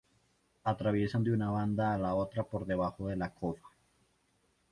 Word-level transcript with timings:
Atraviesan 0.69 1.23
de 1.27 1.31
una 1.35 1.51
banda 1.51 1.93
a 1.93 1.97
la 1.99 2.15
otra 2.15 2.43
por 2.43 2.65
debajo 2.65 3.07
de 3.07 3.17
la 3.17 3.31
cofa. 3.35 3.69